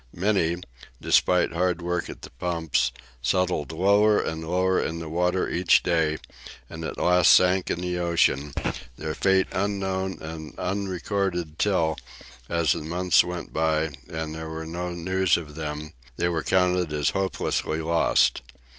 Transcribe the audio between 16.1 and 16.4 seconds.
they